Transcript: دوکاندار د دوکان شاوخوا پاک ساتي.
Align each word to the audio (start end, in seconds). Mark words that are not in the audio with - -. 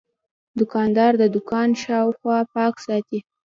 دوکاندار 0.59 1.11
د 1.21 1.23
دوکان 1.35 1.69
شاوخوا 1.83 2.37
پاک 2.53 2.75
ساتي. 2.85 3.19